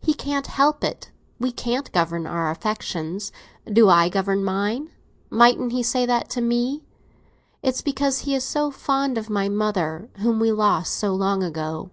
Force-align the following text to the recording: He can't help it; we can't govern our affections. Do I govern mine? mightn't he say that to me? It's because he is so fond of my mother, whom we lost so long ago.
He 0.00 0.12
can't 0.14 0.48
help 0.48 0.82
it; 0.82 1.12
we 1.38 1.52
can't 1.52 1.92
govern 1.92 2.26
our 2.26 2.50
affections. 2.50 3.30
Do 3.64 3.88
I 3.88 4.08
govern 4.08 4.42
mine? 4.42 4.90
mightn't 5.30 5.70
he 5.70 5.84
say 5.84 6.04
that 6.04 6.28
to 6.30 6.40
me? 6.40 6.82
It's 7.62 7.80
because 7.80 8.22
he 8.22 8.34
is 8.34 8.42
so 8.42 8.72
fond 8.72 9.16
of 9.16 9.30
my 9.30 9.48
mother, 9.48 10.08
whom 10.16 10.40
we 10.40 10.50
lost 10.50 10.94
so 10.94 11.14
long 11.14 11.44
ago. 11.44 11.92